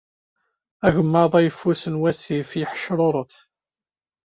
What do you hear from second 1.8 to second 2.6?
n wasif